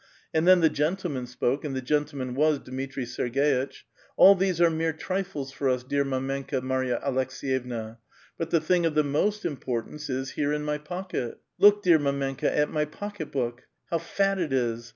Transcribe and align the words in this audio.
"And 0.33 0.47
then 0.47 0.61
the 0.61 0.69
gentleman 0.69 1.25
siK>ke,— 1.25 1.63
and 1.63 1.75
the 1.75 1.79
gentleman 1.81 2.33
was 2.33 2.57
Dmitri 2.57 3.05
Serg^'itch: 3.05 3.83
"All 4.17 4.33
these 4.33 4.59
are 4.59 4.71
mere 4.71 4.93
trifles 4.93 5.51
for 5.51 5.69
us, 5.69 5.83
dear 5.83 6.03
mdmenka 6.03 6.63
Marya 6.63 6.99
Aleks^yevna; 7.05 7.97
but 8.35 8.49
the 8.49 8.59
thing 8.59 8.87
of 8.87 8.95
the 8.95 9.03
most 9.03 9.45
importance 9.45 10.09
is 10.09 10.31
here 10.31 10.53
in 10.53 10.63
my 10.63 10.79
pocket. 10.79 11.37
Look, 11.59 11.83
dear 11.83 11.99
mdmenka^ 11.99 12.45
at 12.45 12.71
my 12.71 12.85
pocket 12.85 13.31
book! 13.31 13.67
How 13.91 13.99
fat 13.99 14.39
it 14.39 14.51
is 14.51 14.89